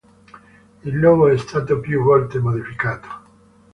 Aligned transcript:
Il 0.83 0.99
logo 0.99 1.27
è 1.27 1.37
stato 1.37 1.79
più 1.79 2.01
volte 2.01 2.39
modificato. 2.39 3.07